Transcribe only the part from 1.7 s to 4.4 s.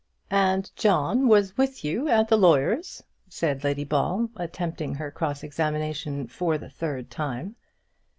you at the lawyer's," said Lady Ball,